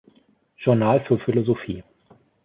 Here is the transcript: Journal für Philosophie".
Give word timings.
Journal 0.57 1.01
für 1.07 1.19
Philosophie". 1.19 1.83